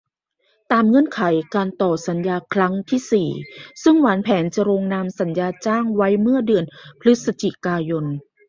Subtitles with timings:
[0.71, 1.21] ตามเงื่อนไข
[1.55, 3.29] การต่อสัญญาครั้งที่ สี่
[3.83, 6.65] ซึ่งวางแผนจะลงนามสัญญาจ้างไว้เมื่อเดือน
[6.99, 8.05] พฤศจิกายน